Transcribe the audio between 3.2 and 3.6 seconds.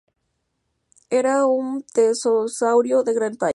talla.